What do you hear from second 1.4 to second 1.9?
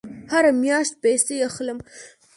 اخلم